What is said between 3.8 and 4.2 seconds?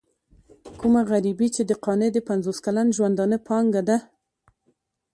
ده.